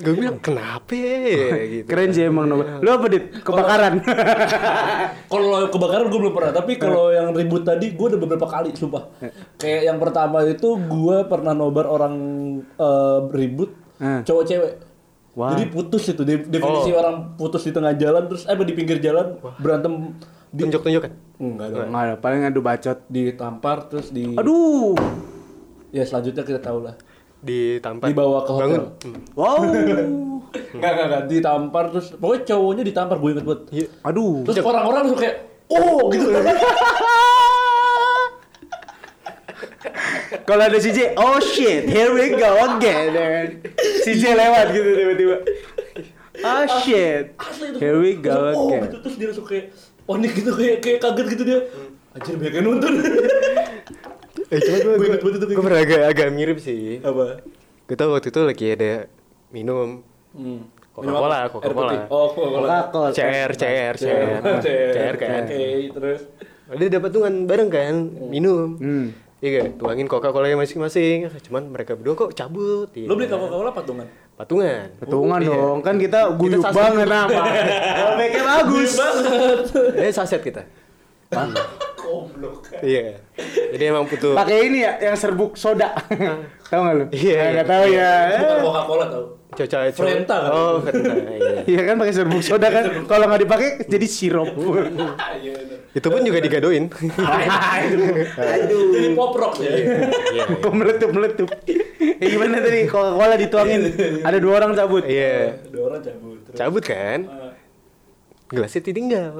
[0.00, 1.20] Gue bilang kenapa ya
[1.62, 1.84] gitu.
[1.84, 2.80] Keren sih emang nomor.
[2.80, 3.36] Lu apa, Dit?
[3.38, 4.00] Kebakaran.
[5.28, 9.12] Kalau kebakaran gue belum pernah, tapi kalau yang ribut tadi gue udah beberapa kali, sumpah.
[9.56, 12.14] Kayak yang pertama itu gue pernah nobar orang
[12.74, 14.24] eh, ribut, Hmm.
[14.24, 14.72] cowok cewek.
[15.30, 15.52] Wah.
[15.52, 16.96] Jadi putus itu, de- definisi Oh.
[16.96, 20.16] orang putus di tengah jalan, terus eh di pinggir jalan berantem
[20.52, 21.12] Tunjuk-tunjukkan.
[21.38, 21.86] enggak dong.
[21.88, 22.98] Enggak ada, paling adu bacot.
[23.06, 24.98] ditampar terus di Aduh.
[25.88, 26.94] ya selanjutnya kita tahu lah
[27.40, 28.06] Ditampar.
[28.06, 28.84] dibawa ke hotel Bangun.
[29.32, 29.60] Wow.
[30.74, 33.86] enggak enggak enggak ditampar terus pokoknya cowoknya ditampar gue inget banget Iya.
[34.02, 34.42] Aduh.
[34.42, 35.36] terus orang-orang langsung kayak
[35.68, 36.26] oh gitu
[40.40, 43.62] Kalau ada si J, oh shit, here we go again.
[44.02, 45.36] Si J lewat gitu tiba-tiba.
[46.32, 47.78] Oh shit, Asli itu.
[47.78, 48.82] here we go Langsung, oh again.
[48.86, 49.64] gitu terus dia langsung kayak
[50.04, 51.58] panik gitu kayak kayak kaget gitu dia
[52.12, 52.92] anjir banyak yang nonton
[54.50, 56.98] Eh, cuma gue, Gue itu kayak gue pernah agak, agak mirip sih.
[57.00, 57.38] apa
[57.84, 58.92] Kita waktu itu lagi ada
[59.48, 60.60] minum hmm.
[60.90, 61.86] Coca-Cola, Air Coca-Cola.
[61.86, 62.00] putih.
[62.08, 63.08] oh Coca-Cola Coca-Cola.
[63.14, 65.42] CR, CR, CR, CR kan.
[65.46, 65.62] oke
[65.92, 66.20] terus
[66.66, 68.74] Ada dapat tungan bareng kan, minum.
[68.74, 69.06] Hmm.
[69.38, 69.70] Iya?
[69.72, 71.26] Tuangin Coca-Cola masing-masing.
[71.42, 72.90] Cuman mereka berdua kok cabut.
[72.90, 74.06] lo beli Coca-Cola patungan
[74.40, 74.88] Patungan.
[74.96, 75.52] Patungan Iya.
[75.52, 76.20] dong, kan kita
[76.64, 76.72] saset.
[76.74, 77.40] banget nama.
[78.08, 78.92] Efeknya bagus.
[79.94, 80.64] Eh saset kita.
[82.00, 83.20] goblok Iya.
[83.70, 84.32] Jadi emang butuh.
[84.32, 85.92] Pakai ini ya, yang serbuk soda.
[86.66, 87.04] tahu nggak lu?
[87.12, 87.46] Iya, Nah, iya.
[87.52, 88.12] nggak tahu ya.
[88.32, 89.06] bukan Coca-Cola
[89.50, 90.50] tau Coca Frenta kan?
[90.50, 91.12] Oh, Frenta.
[91.40, 91.62] Iya.
[91.66, 92.84] Iya kan pakai serbuk soda kan.
[93.04, 94.50] Kalau nggak dipakai jadi sirup.
[95.40, 95.54] Iya.
[95.90, 96.86] Itu pun juga digadoin.
[98.38, 98.94] Aduh.
[98.94, 99.72] jadi pop rock ya
[100.30, 100.44] Iya.
[100.56, 101.48] Kok meletup meletup.
[101.98, 103.80] Ya gimana tadi Coca-Cola dituangin?
[104.22, 105.02] Ada dua orang cabut.
[105.02, 105.58] Iya.
[105.66, 107.18] Dua orang cabut terus Cabut kan?
[107.26, 107.52] Ah,
[108.48, 109.34] Gelasnya ditinggal.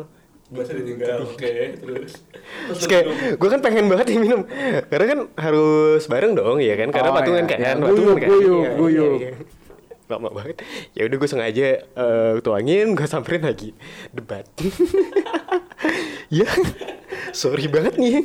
[0.51, 2.27] Biasa ditinggal, oke, terus.
[2.67, 3.05] Terus kayak
[3.39, 4.43] gue kan pengen banget nih minum
[4.91, 7.55] karena kan harus bareng dong ya kan karena Oh, patungan iya.
[7.71, 9.19] kan patungan guyup, guyup, Iya, guyup.
[10.11, 10.61] Lama banget.
[10.93, 13.71] Ya udah gue sengaja eh, tuangin gue samperin lagi.
[14.11, 14.45] Debat.
[16.31, 16.47] Ya
[17.33, 18.23] sorry banget nih.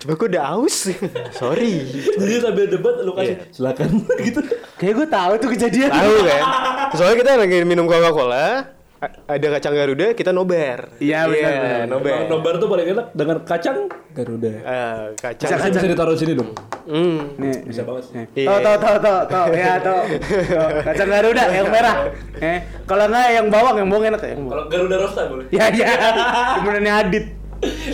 [0.00, 0.88] Coba gue udah aus.
[1.34, 1.84] Sorry.
[2.16, 3.44] Jadi sambil debat lu kasih Iya.
[3.52, 3.88] silakan.
[4.24, 4.40] Gitu.
[4.80, 5.90] Kayak gue tahu tuh kejadian.
[5.92, 6.42] tahu kan?
[6.96, 11.84] Soalnya kita lagi minum coca cola ada kacang garuda kita nobar Iya, benar, benar.
[11.86, 14.50] nobar Bang Nobar tuh paling enak dengan kacang Garuda.
[14.50, 16.50] Eh, kacang Bisa, bisa ditaruh sini dong.
[16.84, 17.38] Hmm.
[17.38, 18.12] Nih, Bisa banget sih.
[18.18, 18.26] nih.
[18.34, 18.48] Iya.
[18.50, 20.00] Tuh, tuh, tuh, tuh, tuh, ya, tuh.
[20.18, 21.96] Tuh, Kacang Garuda yang merah.
[22.34, 24.28] Eh, kalau nggak yang bawang, yang bawang enak ya.
[24.28, 24.50] Yang bawang.
[24.50, 25.46] Kalau Garuda Rosta boleh.
[25.48, 25.86] Ya, ya.
[26.58, 27.24] Kemudiannya Adit.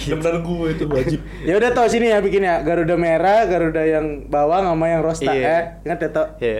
[0.06, 1.20] Beneran gue itu wajib.
[1.40, 5.28] Ya udah tau sini ya bikin ya Garuda merah, Garuda yang bawang sama yang rosta.
[5.28, 5.44] Iya.
[5.44, 6.26] Eh, ingat ya toh?
[6.38, 6.52] Ya,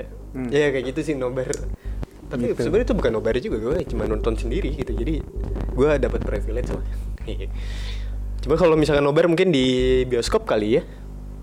[0.50, 1.48] ya kayak gitu sih nobar.
[2.34, 2.60] Tapi Gitu.
[2.60, 4.90] sebenarnya itu bukan nobar juga, gue cuma nonton sendiri gitu.
[4.90, 5.22] Jadi
[5.70, 6.84] gue dapat privilege lah.
[8.42, 9.64] Cuma kalau misalkan nobar mungkin di
[10.04, 10.82] bioskop kali ya.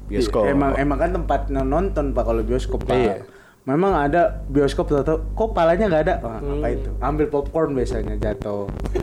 [0.06, 0.46] Bioskop.
[0.46, 2.94] Emang emang kan tempat nonton pak kalau bioskop pak.
[2.94, 3.16] Iya.
[3.62, 6.14] Memang ada bioskop atau tau kok palanya nggak ada?
[6.20, 6.58] Wah, Hmm.
[6.58, 6.90] apa itu?
[6.98, 8.66] Ambil popcorn biasanya jatuh.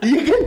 [0.00, 0.40] iya kan?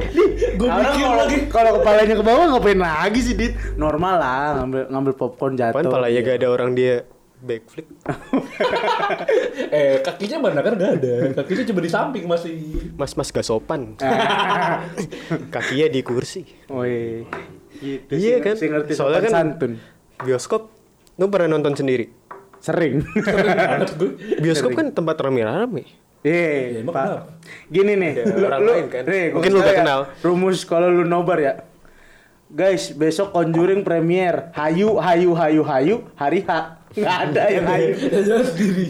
[0.55, 1.37] Gua Orang mikir kalau- lagi.
[1.47, 3.53] Kalau kepalanya ke bawah ngapain lagi sih dit?
[3.75, 5.75] Normal lah ngambil ngambil popcorn jatuh.
[5.75, 7.03] Apaan palanya gak ada orang dia
[7.43, 7.87] backflip.
[9.75, 11.13] eh kakinya mana kan gak ada.
[11.37, 12.53] Kakinya cuma di samping masih.
[12.95, 13.99] Mas-mas gak sopan.
[15.53, 16.47] Kakinya di kursi.
[16.71, 17.27] Woi.
[17.77, 18.79] Gitu iya sih, kan?
[18.79, 19.71] ngerti Soalnya kan santun.
[20.23, 20.71] bioskop
[21.19, 22.07] lu pernah nonton sendiri.
[22.63, 23.03] Sering.
[24.43, 25.83] Bioskop kan tempat rame-rame.
[26.23, 27.03] Iya, Ya, emang Pak.
[27.03, 27.21] kenapa?
[27.67, 29.03] Gini nih, Ada orang lain kan?
[29.03, 29.99] nih, gua Mungkin lu gak ya, kenal.
[30.23, 31.53] Rumus kalau lu nobar ya.
[32.47, 34.47] Guys, besok Conjuring premier.
[34.55, 36.79] Hayu, hayu, hayu, hayu, hari H.
[36.93, 37.65] Nggak ada yang.
[37.93, 38.87] Kita jalan sendiri.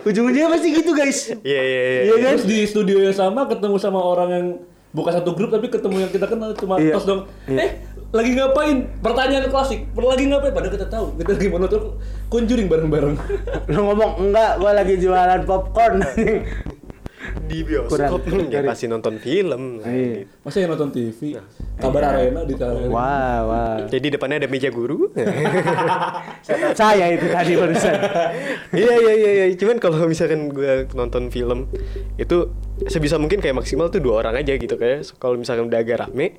[0.00, 1.18] Ujung-ujungnya pasti gitu, guys.
[1.44, 2.00] Iya iya iya.
[2.04, 2.32] Iya kan?
[2.40, 4.46] Terus di studio yang sama ketemu sama orang yang
[4.88, 6.96] bukan satu grup tapi ketemu yang kita kenal cuma Iya.
[6.96, 7.28] tos dong.
[7.44, 7.60] Iya.
[7.60, 7.70] Eh,
[8.08, 8.76] lagi ngapain?
[9.04, 9.84] Pertanyaan klasik.
[9.92, 10.52] Lagi ngapain?
[10.56, 11.06] Padahal kita tahu.
[11.20, 11.82] Kita lagi mau nonton
[12.28, 13.14] Conjuring bareng-bareng.
[13.68, 16.00] Lu ngomong enggak, gua lagi jualan popcorn.
[17.48, 18.48] Di bioskop Kurang.
[18.52, 19.80] ya pasti nonton film.
[19.80, 20.28] Iya.
[20.44, 21.36] Masa yang nonton TV?
[21.78, 22.54] Kabar Arena di.
[22.90, 23.76] Wah, wah.
[23.86, 25.08] Jadi depannya ada meja guru.
[26.78, 27.94] Saya itu tadi barusan.
[28.74, 29.46] Iya iya iya iya.
[29.56, 31.68] Cuman kalau misalkan gue nonton film
[32.20, 32.50] itu
[32.86, 36.38] sebisa mungkin kayak maksimal tuh dua orang aja gitu kayak kalau misalkan udah agak rame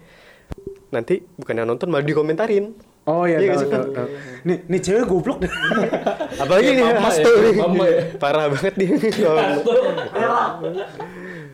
[0.89, 2.73] nanti bukan yang nonton malah dikomentarin.
[3.09, 3.69] Oh iya, Iya tahu, nggak sih?
[3.73, 4.07] tahu, tahu.
[4.45, 5.49] Nih, nih cewek goblok deh.
[6.45, 7.55] Apalagi Kayak nih mama Hasto ya, nih.
[7.57, 7.99] mama ya.
[8.21, 8.89] Parah banget dia.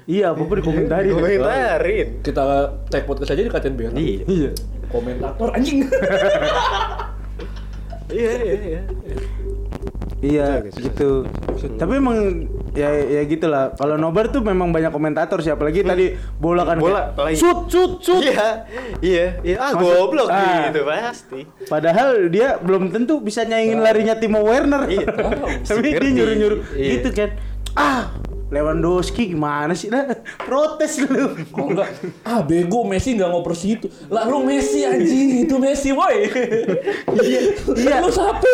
[0.05, 1.11] iya, apa pun dikomentarin.
[1.15, 2.07] Komentarin.
[2.19, 2.43] Kita
[2.91, 3.95] tag podcast aja dikatain berak.
[3.95, 4.23] Iya.
[4.27, 4.51] Iya.
[4.91, 5.87] Komentator anjing.
[8.05, 8.81] Iya iya iya.
[10.21, 11.25] Iya, gitu.
[11.75, 13.73] Tapi emang ya ya gitulah.
[13.73, 17.91] Kalau nobar tuh memang banyak komentator sih, apalagi tadi bola kan Bola, kayak, shoot shoot
[17.99, 18.21] shoot.
[18.21, 18.67] Iya,
[18.99, 19.55] iya, iya.
[19.57, 20.67] Ah, Maksud- goblok ah.
[20.67, 21.39] gitu pasti.
[21.65, 24.85] Padahal dia belum tentu bisa nyaingin larinya Timo Werner.
[24.85, 25.07] Iya.
[25.67, 26.11] Tapi dia Ngerti.
[26.13, 26.91] nyuruh-nyuruh Iya.
[26.93, 27.29] gitu kan.
[27.73, 28.03] Ah,
[28.45, 30.05] Lewandowski gimana sih lah?
[30.37, 31.33] Protes lu.
[31.49, 31.89] Kok enggak?
[32.21, 33.89] Ah bego Messi nggak ngoper situ.
[34.07, 36.29] Lah lu Messi anjing, itu Messi boy.
[37.25, 37.41] Iya.
[37.73, 37.95] Iya.
[38.05, 38.49] Lu siapa?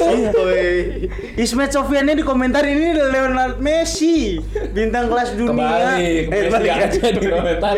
[1.36, 4.40] Ismet Sofiannya di komentar ini Leonard Messi,
[4.72, 5.52] bintang kelas dunia.
[5.52, 7.74] Kembali, eh, Messi balik aja di komentar.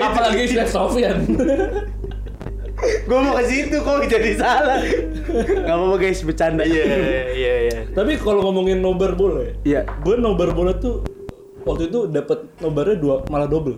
[0.00, 1.20] Apalagi Chef Sofian.
[2.78, 4.78] Gue mau ke situ kok jadi salah.
[5.66, 6.62] Gak apa-apa guys, bercanda.
[6.62, 6.84] Iya
[7.34, 7.78] iya iya.
[7.90, 9.80] Tapi kalau ngomongin nobar bola ya, Iya.
[10.00, 11.02] gue nobar bola tuh
[11.68, 13.76] waktu itu dapat nobarnya dua malah double.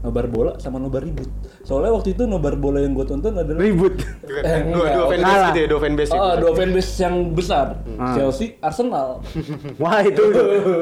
[0.00, 1.28] Nobar bola sama nobar ribut.
[1.60, 4.00] Soalnya waktu itu nobar bola yang gue tonton adalah Ribut.
[4.24, 6.12] Eh, Dua dua fanbase gitu ya, dua fanbase.
[6.16, 7.66] Ah, dua fanbase yang besar.
[8.00, 8.16] Ah.
[8.16, 9.20] Chelsea, Arsenal.
[9.82, 10.24] Wah itu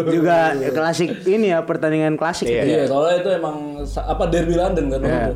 [0.07, 2.47] juga klasik ini ya pertandingan klasik.
[2.47, 2.63] Iya.
[2.63, 5.19] Iya, soalnya itu emang apa derby London kan Iya.
[5.27, 5.35] itu.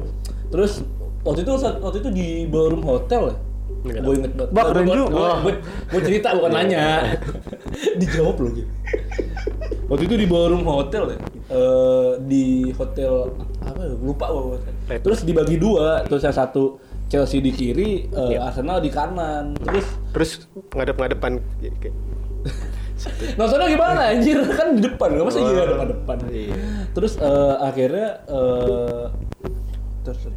[0.55, 0.73] Terus
[1.27, 3.37] waktu itu waktu itu di ballroom hotel ya.
[3.99, 4.87] Gue inget banget.
[5.11, 5.43] Gua-
[5.91, 7.19] gua cerita bukan nanya.
[7.99, 8.71] Dijawab loh gitu.
[9.93, 11.19] Waktu itu di ballroom hotel ya.
[11.53, 13.29] eh, di hotel
[13.61, 13.93] apa ya?
[13.95, 14.57] Lupa gua.
[14.89, 18.49] Terus dibagi dua, terus yang satu Chelsea di kiri, eh, Iya.
[18.49, 19.53] Arsenal di kanan.
[19.55, 20.31] Terus Terus
[20.73, 21.33] ngadep-ngadepan
[23.37, 24.39] nontonnya gimana anjir?
[24.49, 26.17] Kan di depan, nggak masa Oh, iya depan-depan.
[26.31, 26.57] iya.
[26.93, 28.09] Terus eh, akhirnya
[30.03, 30.37] terus terus.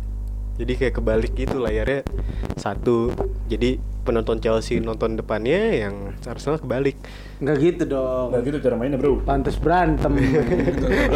[0.55, 2.07] Jadi kayak kebalik gitu layarnya
[2.55, 3.11] satu.
[3.51, 6.95] Jadi penonton Chelsea nonton depannya, yang Arsenal kebalik.
[7.41, 8.31] Enggak gitu dong.
[8.31, 9.19] Nah gitu cara mainnya bro.
[9.25, 10.13] Pantes berantem.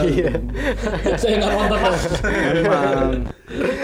[0.10, 0.34] Iya.
[1.16, 2.04] Saya nggak nonton mas.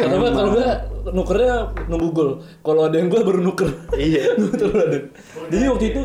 [0.01, 0.75] Atau nggak kalau nggak
[1.13, 1.55] nukernya
[1.87, 2.29] nunggu gol.
[2.65, 3.69] Kalau ada yang gol baru nuker.
[3.95, 4.35] Iya.
[4.41, 4.97] Betul ada.
[5.53, 6.03] Jadi waktu itu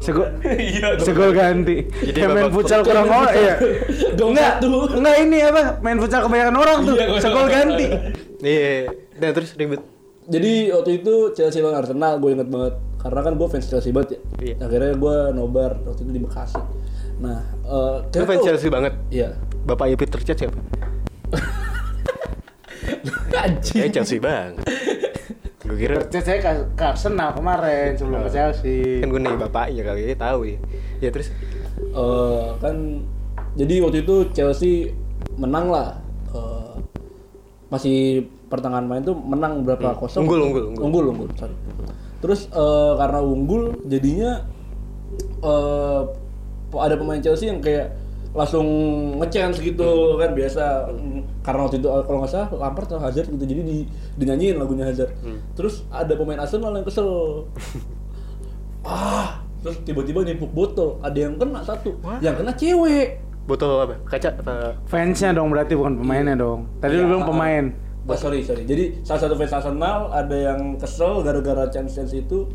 [0.00, 1.84] Segol iya segol ganti.
[1.92, 3.54] Jadi Kayak main futsal kurang orang iya.
[4.16, 4.64] Gol Enggak,
[4.96, 5.76] enggak ini apa?
[5.84, 6.94] Main futsal kebanyakan orang tuh.
[6.96, 7.86] Iya, gol Segol ganti.
[8.40, 8.92] Iya.
[9.16, 9.82] Nah terus ribet.
[10.28, 14.08] Jadi waktu itu Chelsea lawan Arsenal gue inget banget karena kan gue fans Chelsea banget
[14.14, 14.20] ya.
[14.38, 14.54] Iya.
[14.60, 16.60] Akhirnya gue nobar waktu itu di Bekasi.
[17.18, 18.92] Nah, eh kita fans Chelsea banget.
[19.08, 19.34] Iya.
[19.64, 20.58] Bapaknya Peter Cech siapa?
[23.38, 23.74] Anjing.
[23.78, 24.64] Kayak Chelsea banget.
[25.62, 29.04] Gue kira Saya ke, ke Arsenal kemarin sebelum ke Chelsea.
[29.04, 30.58] kan gue nanya bapaknya kali ya tahu ya.
[31.00, 31.28] Ya terus
[31.78, 32.74] Eh, kan
[33.54, 34.90] jadi waktu itu Chelsea
[35.38, 35.94] menang lah.
[37.68, 40.24] Masih pertengahan main tuh menang berapa kosong?
[40.24, 40.84] Unggul, unggul, unggul.
[40.84, 41.54] unggul, unggul, sorry.
[42.18, 44.42] Terus eh, karena unggul jadinya
[45.44, 46.02] eh
[46.68, 47.96] ada pemain Chelsea yang kayak
[48.36, 48.66] langsung
[49.20, 50.92] nge-chance gitu kan biasa.
[51.44, 53.88] Karena waktu itu kalau nggak salah Lampard atau Hazard gitu jadi di
[54.20, 55.12] dinyanyiin lagunya Hazard.
[55.56, 57.08] Terus ada pemain Arsenal yang kesel.
[58.86, 61.02] Ah terus tiba-tiba nimpuk botol.
[61.02, 61.98] Ada yang kena satu.
[62.22, 63.96] Yang kena cewek botol apa?
[64.04, 64.54] Kaca apa?
[64.84, 66.68] Fansnya dong berarti bukan pemainnya dong.
[66.78, 67.28] Tadi lu Iya, bilang ah.
[67.28, 67.64] pemain.
[68.04, 72.48] Oh, sorry sorry jadi salah satu fans Arsenal ada yang kesel gara-gara chance chance itu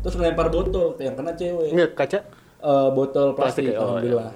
[0.00, 2.18] terus ngelempar botol yang kena cewek Enggak kaca.
[2.58, 3.74] Eh, botol plastik, Plastik?
[3.76, 4.30] Oh, alhamdulillah.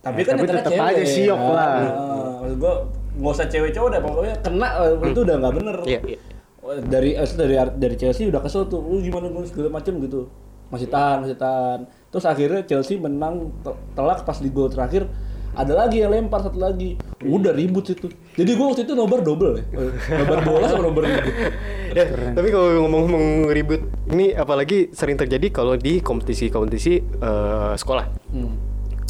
[0.00, 0.90] Tapi Ya, kan tapi yang kena tetep cewek.
[0.90, 1.50] aja siok ya.
[1.50, 1.72] lah.
[1.76, 2.74] Nah, maksud gua
[3.12, 5.76] nggak usah cewek cowok dah pokoknya kena eh, itu udah nggak bener.
[5.84, 6.18] Iya, iya.
[6.82, 10.24] Dari dari dari Chelsea udah kesel tuh, lu gimana gua segala macem gitu.
[10.70, 11.80] Masih tahan, masih tahan.
[12.10, 15.06] Terus akhirnya Chelsea menang tel- telak pas di gol terakhir
[15.50, 19.52] ada lagi yang lempar satu lagi udah ribut itu jadi gua waktu itu nobar double
[19.52, 21.34] ya Eh, nobar bola sama nobar ribut
[21.90, 28.06] Ya, tapi kalau ngomong-ngomong ribut, ini apalagi sering terjadi kalau di kompetisi-kompetisi eh, sekolah.
[28.30, 28.54] Hmm.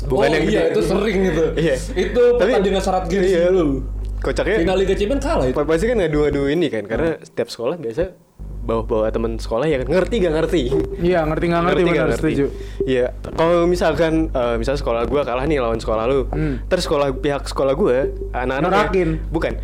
[0.03, 0.73] Bukan oh yang iya gede.
[0.73, 1.77] itu sering itu Iya.
[1.99, 3.53] itu Tapi- pertandingan syarat gengsi iya.
[3.53, 3.85] lu
[4.19, 5.53] kocaknya Final Liga Champions kalah itu.
[5.55, 8.17] Pa- pasti kan ngadu-ngadu ini kan karena setiap sekolah biasa
[8.71, 10.63] bawa-bawa teman sekolah ya ngerti gak ngerti
[11.01, 12.47] Iya, ngerti nggak ngerti, nggak benar setuju.
[12.85, 16.63] Iya, kalau misalkan eh, misal sekolah gua kalah nih lawan sekolah lu, Hmm.
[16.65, 19.09] terus sekolah pihak sekolah gua anak-anak Norakin.
[19.29, 19.59] bukan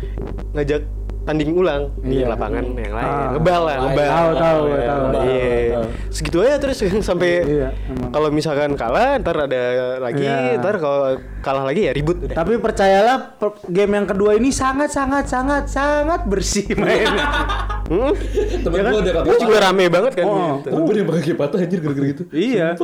[0.51, 0.83] ngajak
[1.27, 2.31] tanding ulang di Iya.
[2.31, 3.29] lapangan yang lain, Ah.
[3.35, 4.07] ngebal lah, ngebal.
[4.07, 5.03] Tahu, tahu, Iya, tahu.
[5.19, 7.67] Iya, segitu aja terus sampai Iya,
[8.09, 9.63] kalau misalkan kalah, ntar ada
[9.99, 10.55] lagi, Iya.
[10.57, 10.99] ntar kalau
[11.37, 12.31] kalah lagi ya ribut udah.
[12.33, 17.27] Tapi percayalah per- game yang kedua ini sangat sangat sangat sangat bersih mainnya.
[17.85, 18.11] Hmm?
[18.57, 19.23] Temen Ya kan?
[19.23, 20.25] Gue juga rame banget kan.
[20.25, 20.59] Oh.
[20.59, 20.67] gitu.
[20.69, 22.23] Temen gue yang pakai kaki patah anjir gara-gara gitu.
[22.31, 22.75] iya.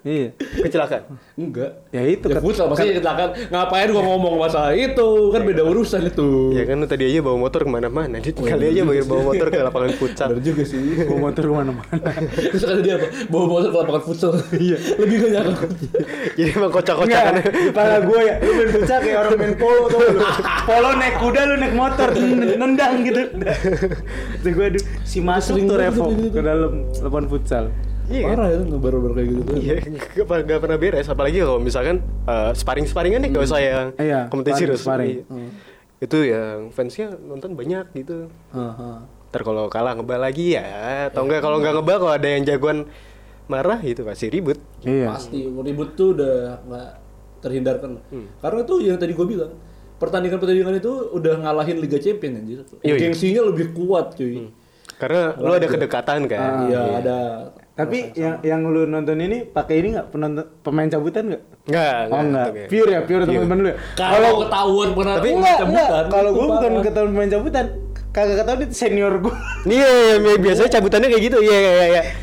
[0.00, 0.32] Iya.
[0.38, 1.02] Kecelakaan.
[1.36, 1.70] Enggak.
[1.92, 2.42] Ya itu Ya kan.
[2.42, 3.30] futsal maksudnya kecelakaan.
[3.52, 5.08] Ngapain gua ngomong masalah itu?
[5.28, 6.56] Kan beda urusan itu.
[6.56, 8.32] Ya kan tadi aja bawa motor ke mana-mana, Dit.
[8.32, 10.28] kali aja bawa bawa motor ke lapangan futsal.
[10.32, 10.80] Bener juga sih.
[11.04, 12.10] Bawa motor ke mana-mana.
[12.52, 13.06] Terus kata dia apa?
[13.28, 14.32] Bawa motor ke lapangan futsal.
[14.56, 14.76] Iya.
[14.96, 15.66] Lebih gak nyangka.
[16.40, 17.34] Jadi emang kocak-kocakan.
[17.68, 20.20] Kepala gue ya, lu main futsal kayak orang main polo tuh lu.
[20.64, 22.08] Polo naik kuda, lu naik motor,
[22.56, 23.20] nendang gitu.
[24.40, 26.28] Terus gue aduh, si masuk tuh banget Revo gitu, gitu.
[26.32, 26.72] ke dalam
[27.04, 27.64] lapangan futsal.
[28.10, 28.36] Iya kan?
[28.36, 29.54] Parah ya ngebar-bar kayak gitu tuh.
[29.56, 29.74] Iya,
[30.10, 31.06] gak, pernah- gak pernah beres.
[31.06, 31.96] Apalagi kalau misalkan
[32.26, 34.82] eh, sparring-sparingan nih, gak usah yang Iya, kompetisi terus.
[34.82, 35.22] sparring.
[35.22, 35.48] Iya.
[36.00, 38.26] Itu yang fansnya nonton banyak gitu.
[39.30, 40.66] Ntar kalau kalah ngebal lagi ya,
[41.06, 42.90] atau enggak kalau nggak ngebal kalau ada yang jagoan
[43.46, 44.58] marah gitu pasti ribut.
[44.82, 45.14] Iya.
[45.14, 46.88] Pasti ribut tuh udah nggak
[47.40, 47.90] terhindarkan.
[48.42, 49.54] Karena tuh yang tadi gue bilang
[50.00, 52.58] pertandingan-pertandingan itu udah ngalahin Liga Champions anjir.
[52.80, 52.94] Iya, iya.
[52.96, 54.50] Gengsinya lebih kuat cuy.
[54.98, 56.66] Karena lu ada kedekatan kan.
[56.66, 57.18] Iya, ada
[57.80, 61.42] Tapi yang yang lu nonton ini pakai ini nggak penonton pemain cabutan nggak?
[61.70, 62.62] Enggak, Oh enggak, oke.
[62.66, 63.76] pure ya, pure teman-teman lu ya.
[63.94, 66.02] kalau ketahuan pernah Tapi enggak, cabutan, enggak.
[66.10, 67.64] Kalau gue bukan ketahuan pemain cabutan,
[68.10, 69.34] kagak ketahuan itu senior gue.
[69.70, 71.38] Iya, iya, iya, biasanya cabutannya kayak gitu.
[71.40, 71.72] Iya, iya,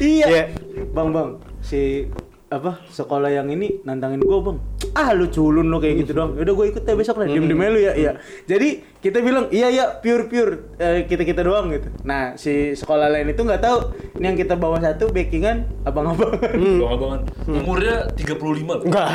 [0.04, 0.26] iya.
[0.28, 0.43] iya.
[0.91, 1.30] Bang, bang,
[1.63, 2.06] si
[2.47, 2.79] apa?
[2.88, 4.57] Sekolah yang ini nantangin gue bang.
[4.95, 6.36] Ah lu culun lo kayak gitu doang.
[6.39, 8.12] Udah gue ikut deh besok deh diem diem lu ya iya
[8.47, 11.91] jadi kita bilang iya iya pure pure kita kita doang gitu.
[12.07, 13.77] Nah si sekolah lain itu nggak tahu
[14.15, 17.21] ini yang kita bawa satu backingan abang-abangan Abang-abangan.
[17.51, 18.83] Umurnya 35 loh.
[18.88, 19.10] Enggak.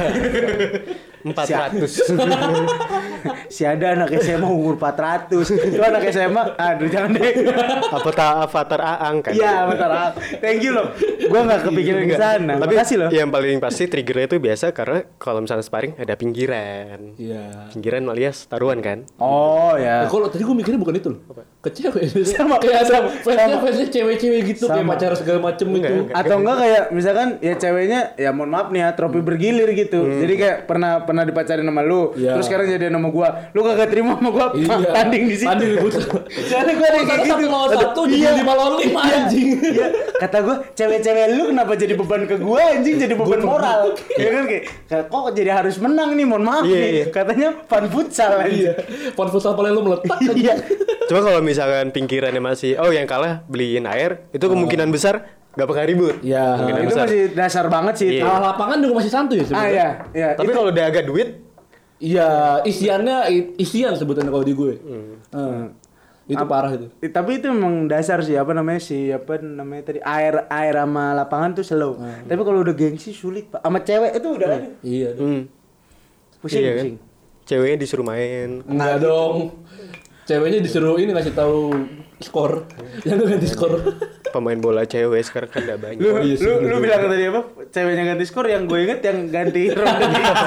[1.22, 1.86] 400.
[3.54, 5.30] si ada anak SMA umur 400
[5.70, 7.46] itu anak SMA aduh jangan deh
[7.88, 9.32] Apa tak avatar Aang kan?
[9.32, 10.10] iya bentar ah.
[10.42, 14.26] thank you loh gue nggak kepikiran ke sana Tapi makasih loh yang paling pasti triggernya
[14.26, 17.14] itu biasa karena kalau misalnya sparring ada pinggiran.
[17.14, 17.70] Iya.
[17.70, 19.04] Pinggiran alias taruhan kan?
[19.20, 21.20] oh Nah, ya kalau tadi gue mikirnya bukan itu loh.
[21.62, 22.10] Ke cewek.
[22.26, 23.62] Sama, kayak sama, fansnya sama.
[23.62, 24.92] fansnya cewek-cewek gitu kayak Sama.
[24.92, 26.00] pacar segala macem Enggak, itu.
[26.02, 26.18] enggak.
[26.18, 30.34] atau enggak kayak misalkan ya ceweknya ya mohon maaf nih ya trofi bergilir gitu jadi
[30.34, 32.34] kayak pernah pernah dipacarin sama lu Iya.
[32.34, 34.90] terus sekarang jadi sama gua lu kagak terima sama gua Iya.
[34.96, 38.30] tanding di situ Tanding gua ada yang kayak Satu gitu lawan satu jadi Iya.
[38.36, 39.48] lima lawan lima anjing.
[39.62, 39.86] Iya,
[40.18, 43.80] kata gua cewek-cewek lu kenapa jadi beban ke gua anjing jadi beban moral
[44.12, 47.04] ya kan kayak kayak, kok jadi harus menang nih mohon maaf Iya, nih iya.
[47.08, 48.72] katanya fun futsal Iya.
[49.14, 50.58] Pon futsal paling lu meletak iya
[51.02, 55.84] Cuma kalau misalkan pinggirannya masih, oh yang kalah beliin air, itu kemungkinan besar gak bakal
[55.84, 56.16] ribut.
[56.20, 56.56] Iya.
[56.56, 57.04] Kemungkinan itu besar.
[57.04, 58.22] masih dasar banget sih Iya.
[58.22, 61.28] Kalah lapangan juga masih santuy ya ah iya iya Tapi itu- kalau udah agak duit,
[61.98, 63.16] Iya, isiannya
[63.56, 64.74] isian sebutannya kalau di gue.
[65.30, 65.70] Hmm.
[66.24, 66.90] Itu parah itu.
[67.04, 71.54] Tapi itu memang dasar sih apa namanya si apa namanya tadi air air sama lapangan
[71.54, 71.98] tuh slow.
[72.00, 73.60] Tapi kalau udah gengsi sulit pak.
[73.60, 75.10] Sama cewek itu udah aduh, Iya.
[75.14, 75.40] hmm,
[76.40, 76.78] pusing iya kan?
[76.82, 76.96] pusing.
[77.42, 78.50] Ceweknya disuruh main.
[78.64, 79.61] Enggak dong.
[80.32, 81.76] Ceweknya disuruh ini ngasih tahu
[82.18, 82.64] skor.
[83.04, 83.72] Yang lu ganti skor.
[84.32, 86.00] Pemain bola cewek sekarang kan udah banyak.
[86.00, 87.40] Lu, iya sih, lu, lu bilang tadi apa?
[87.68, 90.46] Ceweknya ganti skor yang gue inget yang ganti ronde gitu.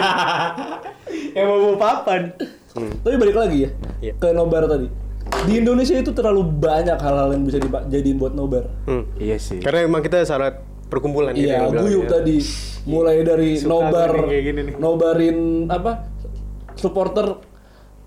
[1.36, 2.22] yang mau bawa papan.
[2.74, 3.70] Tapi balik lagi ya
[4.02, 4.14] Iya.
[4.18, 4.90] ke nobar tadi.
[5.46, 8.66] Di Indonesia itu terlalu banyak hal-hal yang bisa dijadiin buat nobar.
[8.84, 9.06] Hmm.
[9.16, 9.62] Iya sih.
[9.62, 12.20] Karena emang kita syarat perkumpulan gitu Iya, guyup ya.
[12.20, 12.38] tadi.
[12.86, 14.74] Mulai dari Suka nobar, gue nih kayak gini nih.
[14.76, 16.10] nobarin apa?
[16.74, 17.38] Supporter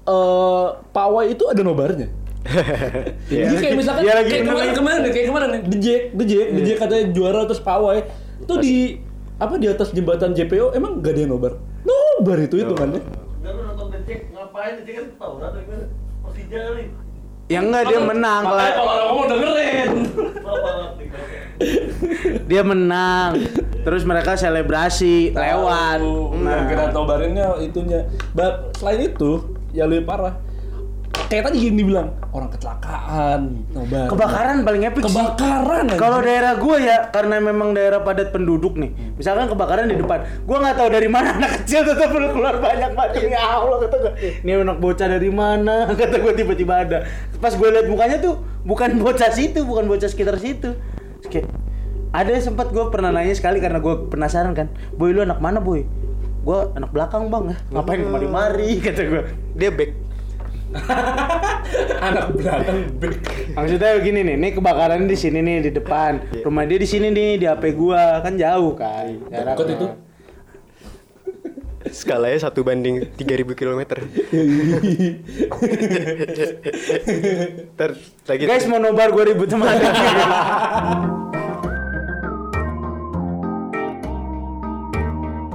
[0.08, 2.08] eh pawai itu ada nobarnya.
[3.28, 6.24] Jadi kayak misalkan Iya, lagi kayak kemarin kemarin deh, kayak kemarin nih, The Jack, The
[6.24, 7.98] Jack, The Jack katanya juara terus pawai.
[8.40, 8.76] Itu di
[9.36, 11.52] apa di atas jembatan JPO emang gak ada yang nobar?
[11.84, 13.02] Nobar itu itu kan Udah
[13.52, 14.80] lu nonton Becek ngapain?
[14.80, 15.86] Becek kan Taurat atau gimana?
[16.24, 16.84] Persija kali.
[17.48, 18.76] Yang enggak dia menang Makanya Pak.
[18.76, 19.90] kalau orang ngomong dengerin.
[22.48, 23.30] Dia menang.
[23.82, 25.98] Terus mereka selebrasi lewat.
[26.38, 28.06] Nah, kira nobarinnya itunya.
[28.30, 30.34] But selain itu, yang lebih parah.
[31.28, 34.08] Kayak tadi gini bilang, orang kecelakaan, nobar.
[34.08, 35.12] Kebakaran paling epic.
[35.12, 35.84] Kebakaran.
[36.00, 38.96] Kalau daerah gue ya, karena memang daerah padat penduduk nih.
[39.20, 43.28] Misalkan kebakaran di depan, gue nggak tahu dari mana anak kecil tetap keluar banyak banget.
[43.28, 45.84] Ya Allah kata gue, ini anak bocah dari mana?
[46.00, 47.04] Kata gue tiba-tiba ada.
[47.44, 50.80] Pas gue lihat mukanya tuh bukan bocah situ, bukan bocah sekitar situ.
[51.28, 51.52] Kayak
[52.16, 55.84] ada sempat gue pernah nanya sekali karena gue penasaran kan, boy lu anak mana boy?
[56.48, 59.22] Gue anak belakang bang, ngapain kemari-mari kata gue.
[59.52, 59.92] Dia back
[62.08, 63.20] Anak belakang break.
[63.52, 66.24] Maksudnya begini nih, nih kebakaran di sini nih di depan.
[66.40, 69.12] Rumah dia di sini nih di HP gua, kan jauh kan.
[69.28, 69.56] jaraknya.
[69.56, 69.86] Dekat itu.
[71.88, 73.80] Skalanya satu banding 3000 km.
[77.76, 77.90] Ntar
[78.28, 79.72] lagi Guys mau nobar gua ribut sama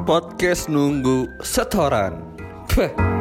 [0.03, 2.19] Podcast nunggu setoran.
[2.67, 3.12] Peh.